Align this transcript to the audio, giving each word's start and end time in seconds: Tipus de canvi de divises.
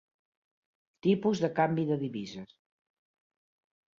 Tipus 1.07 1.41
de 1.43 1.51
canvi 1.59 1.85
de 1.91 1.99
divises. 2.03 2.57